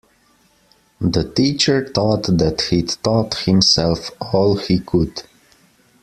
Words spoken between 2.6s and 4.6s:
he'd taught himself all